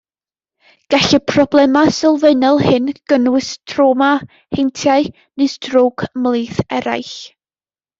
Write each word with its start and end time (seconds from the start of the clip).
Gall 0.93 1.17
y 1.17 1.19
problemau 1.31 1.91
sylfaenol 1.99 2.63
hyn 2.69 2.91
gynnwys 3.13 3.53
trawma, 3.75 4.11
heintiau, 4.59 5.15
neu 5.39 5.55
strôc 5.59 6.11
ymhlith 6.13 6.65
eraill. 6.83 7.19